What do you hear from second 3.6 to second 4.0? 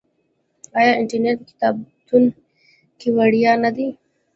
نه دی؟